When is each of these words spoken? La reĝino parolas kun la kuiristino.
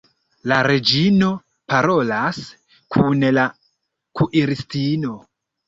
La 0.51 0.55
reĝino 0.67 1.27
parolas 1.73 2.41
kun 2.97 3.29
la 3.39 3.47
kuiristino. 4.23 5.17